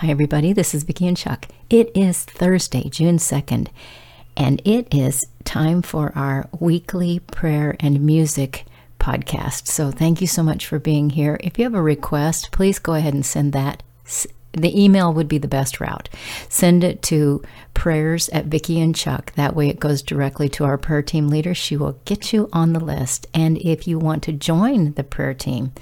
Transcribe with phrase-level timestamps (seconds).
[0.00, 0.52] Hi, everybody.
[0.52, 1.48] This is Vicki and Chuck.
[1.70, 3.68] It is Thursday, June 2nd,
[4.36, 8.66] and it is time for our weekly prayer and music
[9.00, 9.68] podcast.
[9.68, 11.40] So, thank you so much for being here.
[11.42, 13.82] If you have a request, please go ahead and send that.
[14.52, 16.10] The email would be the best route.
[16.50, 17.42] Send it to
[17.72, 19.32] prayers at Vicki and Chuck.
[19.36, 21.54] That way it goes directly to our prayer team leader.
[21.54, 23.28] She will get you on the list.
[23.32, 25.72] And if you want to join the prayer team,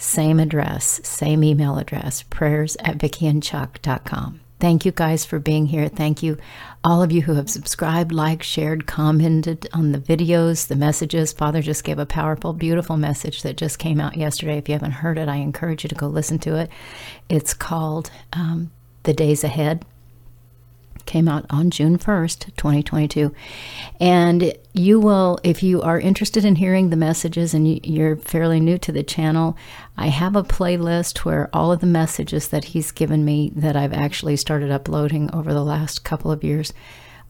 [0.00, 4.40] same address, same email address, prayers at vickyandchuck.com.
[4.58, 5.88] Thank you guys for being here.
[5.88, 6.36] Thank you,
[6.84, 11.32] all of you who have subscribed, liked, shared, commented on the videos, the messages.
[11.32, 14.58] Father just gave a powerful, beautiful message that just came out yesterday.
[14.58, 16.70] If you haven't heard it, I encourage you to go listen to it.
[17.30, 18.70] It's called um,
[19.04, 19.84] The Days Ahead
[21.06, 23.34] came out on June 1st, 2022.
[24.00, 28.78] And you will, if you are interested in hearing the messages and you're fairly new
[28.78, 29.56] to the channel,
[29.96, 33.92] I have a playlist where all of the messages that he's given me that I've
[33.92, 36.72] actually started uploading over the last couple of years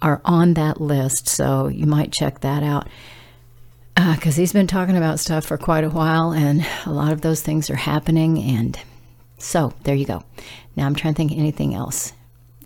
[0.03, 1.29] are on that list.
[1.29, 2.89] So you might check that out.
[3.97, 7.21] Because uh, he's been talking about stuff for quite a while, and a lot of
[7.21, 8.39] those things are happening.
[8.39, 8.79] And
[9.37, 10.23] so there you go.
[10.77, 12.13] Now I'm trying to think anything else.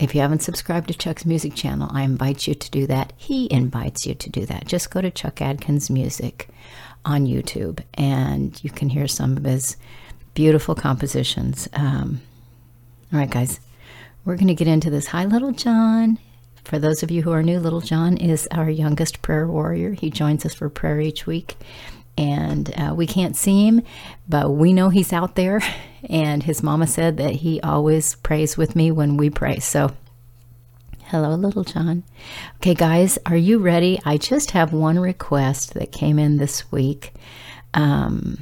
[0.00, 3.12] If you haven't subscribed to Chuck's music channel, I invite you to do that.
[3.16, 4.66] He invites you to do that.
[4.66, 6.48] Just go to Chuck Adkins Music
[7.04, 9.76] on YouTube and you can hear some of his
[10.34, 11.68] beautiful compositions.
[11.74, 12.20] Um,
[13.12, 13.60] all right, guys,
[14.24, 15.06] we're going to get into this.
[15.08, 16.18] Hi, Little John.
[16.64, 19.92] For those of you who are new, Little John is our youngest prayer warrior.
[19.92, 21.56] He joins us for prayer each week
[22.16, 23.82] and uh, we can't see him,
[24.28, 25.60] but we know he's out there.
[26.10, 29.58] And his mama said that he always prays with me when we pray.
[29.58, 29.96] So,
[31.04, 32.02] hello, little John.
[32.56, 33.98] Okay, guys, are you ready?
[34.04, 37.14] I just have one request that came in this week
[37.72, 38.36] um,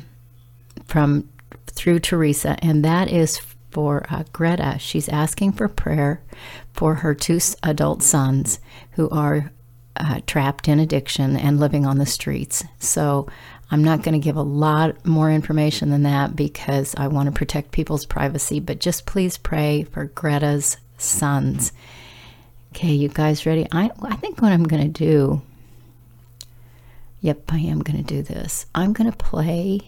[0.87, 1.29] from
[1.69, 4.77] through Teresa, and that is for uh, Greta.
[4.81, 6.21] She's asking for prayer
[6.73, 8.59] for her two adult sons
[8.93, 9.53] who are
[9.97, 12.65] uh, trapped in addiction and living on the streets.
[12.79, 13.29] So
[13.73, 17.33] I'm not going to give a lot more information than that because I want to
[17.33, 21.73] protect people's privacy, but just please pray for Greta's sons.
[22.75, 23.67] Okay, you guys ready?
[23.73, 25.41] I, I think what I'm going to do,
[27.23, 28.67] yep, I am going to do this.
[28.75, 29.81] I'm going to play,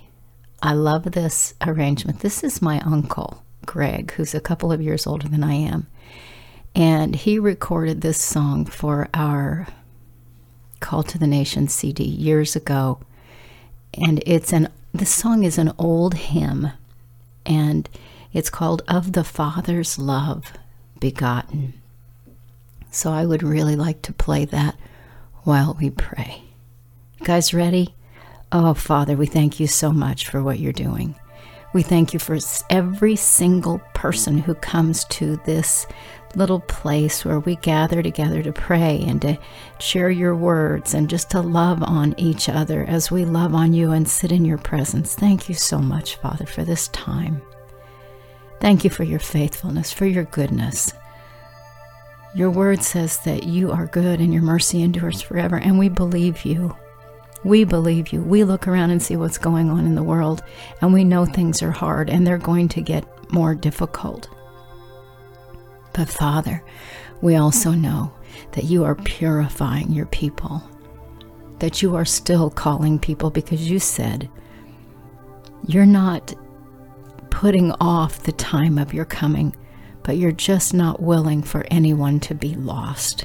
[0.63, 2.21] I love this arrangement.
[2.21, 5.89] This is my uncle, Greg, who's a couple of years older than I am.
[6.75, 9.67] And he recorded this song for our
[10.81, 12.99] Call to the Nation CD years ago
[13.99, 16.71] and it's an the song is an old hymn
[17.45, 17.89] and
[18.33, 20.53] it's called of the father's love
[21.01, 21.75] begotten.
[22.91, 24.77] So i would really like to play that
[25.43, 26.43] while we pray.
[27.19, 27.95] You guys ready?
[28.53, 31.15] Oh father we thank you so much for what you're doing.
[31.73, 32.39] We thank you for
[32.71, 35.87] every single person who comes to this
[36.37, 39.39] little place where we gather together to pray and to
[39.79, 43.93] share your words and just to love on each other as we love on you
[43.93, 45.15] and sit in your presence.
[45.15, 47.43] Thank you so much, Father, for this time.
[48.61, 50.93] Thank you for your faithfulness, for your goodness.
[52.35, 56.45] Your word says that you are good and your mercy endures forever, and we believe
[56.45, 56.77] you.
[57.45, 58.23] We believe you.
[58.23, 60.43] We look around and see what's going on in the world,
[60.81, 64.29] and we know things are hard and they're going to get more difficult.
[65.95, 66.63] But Father,
[67.23, 67.81] we also mm.
[67.81, 68.13] know
[68.53, 70.63] that you are purifying your people,
[71.61, 74.29] that you are still calling people because you said
[75.67, 76.35] you're not
[77.31, 79.57] putting off the time of your coming,
[80.03, 83.25] but you're just not willing for anyone to be lost.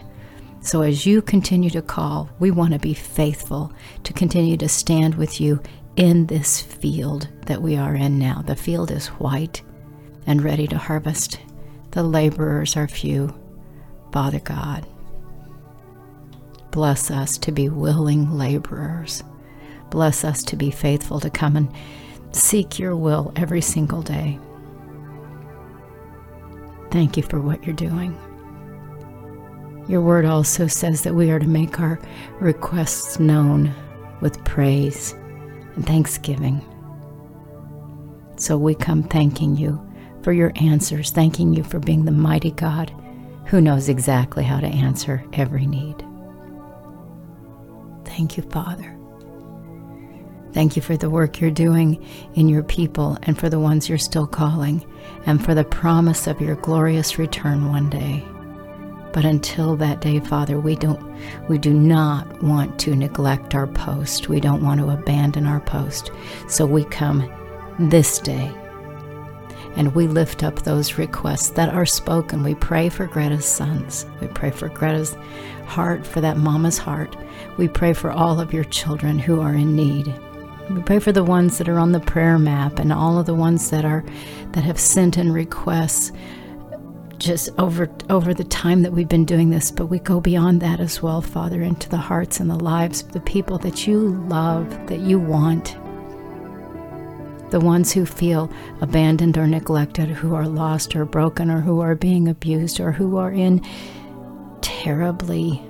[0.61, 5.15] So as you continue to call, we want to be faithful to continue to stand
[5.15, 5.61] with you
[5.95, 8.41] in this field that we are in now.
[8.45, 9.61] The field is white
[10.25, 11.39] and ready to harvest
[11.91, 13.33] the laborers are few.
[14.11, 14.87] Father God,
[16.71, 19.23] bless us to be willing laborers.
[19.89, 21.71] Bless us to be faithful to come and
[22.31, 24.39] seek your will every single day.
[26.91, 28.17] Thank you for what you're doing.
[29.87, 31.99] Your word also says that we are to make our
[32.39, 33.73] requests known
[34.21, 35.13] with praise
[35.75, 36.63] and thanksgiving.
[38.35, 39.83] So we come thanking you
[40.23, 42.93] for your answers, thanking you for being the mighty God
[43.45, 46.05] who knows exactly how to answer every need.
[48.05, 48.95] Thank you, Father.
[50.53, 52.03] Thank you for the work you're doing
[52.35, 54.85] in your people and for the ones you're still calling,
[55.25, 58.23] and for the promise of your glorious return one day.
[59.13, 61.03] But until that day, Father, we don't
[61.47, 64.29] we do not want to neglect our post.
[64.29, 66.11] We don't want to abandon our post.
[66.47, 67.27] So we come
[67.79, 68.51] this day
[69.79, 72.43] And we lift up those requests that are spoken.
[72.43, 74.05] We pray for Greta's sons.
[74.19, 75.15] We pray for Greta's
[75.67, 77.15] heart, for that mama's heart.
[77.55, 80.13] We pray for all of your children who are in need.
[80.69, 83.33] We pray for the ones that are on the prayer map and all of the
[83.33, 84.03] ones that are
[84.51, 86.11] that have sent in requests
[87.17, 90.81] just over over the time that we've been doing this, but we go beyond that
[90.81, 94.69] as well, Father, into the hearts and the lives of the people that you love,
[94.87, 95.77] that you want.
[97.51, 98.51] The ones who feel
[98.81, 103.17] abandoned or neglected, who are lost or broken, or who are being abused, or who
[103.17, 103.65] are in
[104.61, 105.61] terribly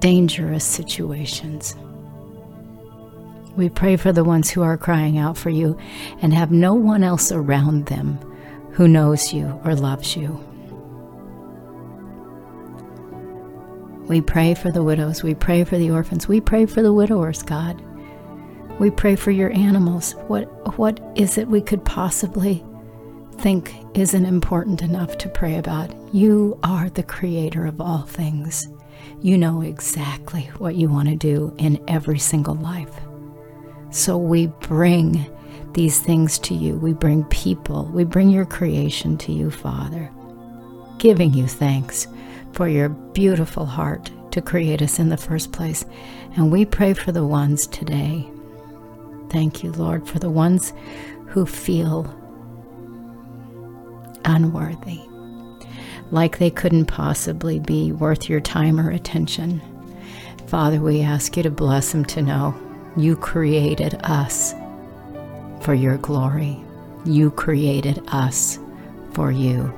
[0.00, 1.76] dangerous situations.
[3.56, 5.78] We pray for the ones who are crying out for you
[6.20, 8.18] and have no one else around them
[8.72, 10.38] who knows you or loves you.
[14.08, 15.22] We pray for the widows.
[15.22, 16.28] We pray for the orphans.
[16.28, 17.82] We pray for the widowers, God.
[18.78, 20.12] We pray for your animals.
[20.28, 20.44] What,
[20.76, 22.62] what is it we could possibly
[23.38, 25.94] think isn't important enough to pray about?
[26.14, 28.68] You are the creator of all things.
[29.22, 32.92] You know exactly what you want to do in every single life.
[33.90, 35.24] So we bring
[35.72, 36.76] these things to you.
[36.76, 40.10] We bring people, we bring your creation to you, Father,
[40.98, 42.08] giving you thanks
[42.52, 45.86] for your beautiful heart to create us in the first place.
[46.36, 48.30] And we pray for the ones today.
[49.36, 50.72] Thank you, Lord, for the ones
[51.26, 52.04] who feel
[54.24, 55.00] unworthy,
[56.10, 59.60] like they couldn't possibly be worth your time or attention.
[60.46, 62.54] Father, we ask you to bless them to know
[62.96, 64.54] you created us
[65.60, 66.58] for your glory.
[67.04, 68.58] You created us
[69.12, 69.70] for you.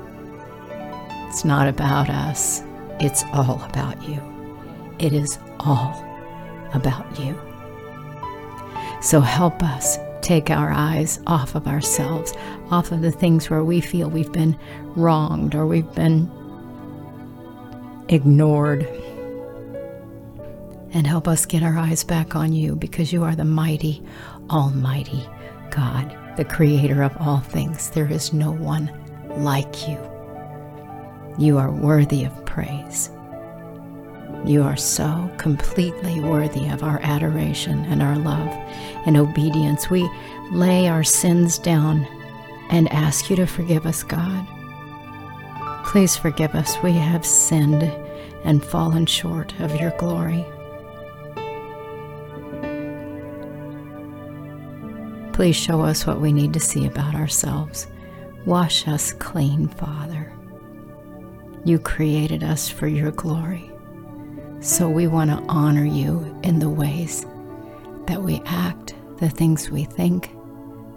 [1.26, 2.62] It's not about us,
[3.00, 4.22] it's all about you.
[5.00, 6.00] It is all
[6.74, 7.36] about you.
[9.00, 12.34] So help us take our eyes off of ourselves,
[12.70, 14.58] off of the things where we feel we've been
[14.96, 16.30] wronged or we've been
[18.08, 18.86] ignored.
[20.92, 24.02] And help us get our eyes back on you because you are the mighty,
[24.50, 25.26] almighty
[25.70, 27.90] God, the creator of all things.
[27.90, 28.90] There is no one
[29.36, 29.98] like you.
[31.38, 33.10] You are worthy of praise.
[34.44, 38.48] You are so completely worthy of our adoration and our love
[39.06, 39.90] and obedience.
[39.90, 40.08] We
[40.50, 42.06] lay our sins down
[42.70, 44.46] and ask you to forgive us, God.
[45.84, 46.76] Please forgive us.
[46.82, 47.82] We have sinned
[48.44, 50.44] and fallen short of your glory.
[55.32, 57.86] Please show us what we need to see about ourselves.
[58.44, 60.32] Wash us clean, Father.
[61.64, 63.67] You created us for your glory.
[64.60, 67.24] So we want to honor you in the ways
[68.06, 70.34] that we act, the things we think,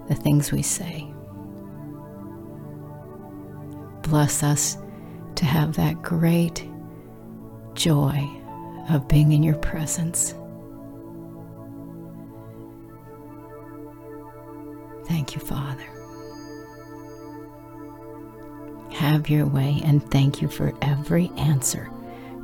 [0.08, 1.06] the things we say.
[4.02, 4.76] Bless us
[5.36, 6.68] to have that great
[7.74, 8.28] joy
[8.90, 10.34] of being in your presence.
[15.06, 15.86] Thank you, Father.
[18.92, 21.88] Have your way and thank you for every answer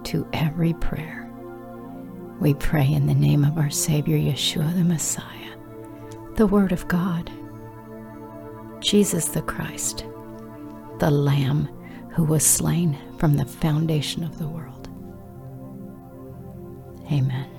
[0.08, 1.31] to every prayer.
[2.40, 5.55] We pray in the name of our Savior Yeshua the Messiah,
[6.37, 7.31] the Word of God,
[8.81, 10.06] Jesus the Christ,
[10.99, 11.69] the Lamb
[12.14, 14.88] who was slain from the foundation of the world.
[17.12, 17.50] Amen.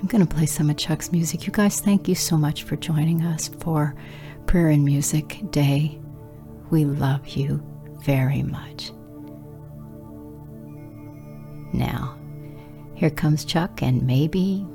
[0.00, 1.44] I'm going to play some of Chuck's music.
[1.44, 3.96] You guys, thank you so much for joining us for
[4.46, 6.00] Prayer and Music Day.
[6.70, 7.66] We love you
[8.02, 8.92] very much.
[11.72, 12.18] Now,
[12.94, 14.66] here comes Chuck, and maybe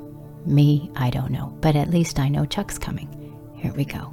[0.46, 3.36] me, I don't know, but at least I know Chuck's coming.
[3.56, 4.12] Here we go.